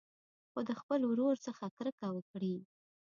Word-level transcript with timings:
خو 0.51 0.59
د 0.67 0.71
خپل 0.81 1.01
ورور 1.09 1.35
څخه 1.45 1.65
کرکه 1.77 2.07
وکړي. 2.15 2.55